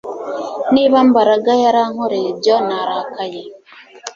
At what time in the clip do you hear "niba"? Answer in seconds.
0.73-0.97